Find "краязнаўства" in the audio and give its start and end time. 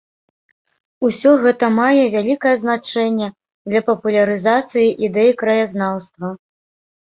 5.47-6.27